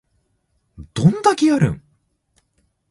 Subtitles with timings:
[0.95, 1.83] どんだけやるん